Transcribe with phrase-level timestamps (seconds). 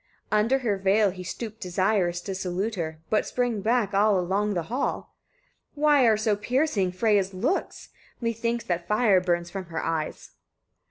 [0.29, 0.39] 28.
[0.39, 5.13] Under her veil he stooped desirous to salute her, but sprang back along the hall.
[5.75, 7.89] "Why are so piercing Freyia's looks?
[8.19, 10.31] Methinks that fire burns from her eyes."